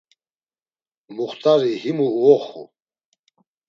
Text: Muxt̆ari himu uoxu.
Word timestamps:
Muxt̆ari 1.15 1.71
himu 1.81 2.07
uoxu. 2.21 2.63